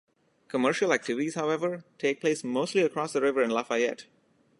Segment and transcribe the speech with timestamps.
[0.47, 4.05] Commercial activities, however, take place mostly across the river in Lafayette.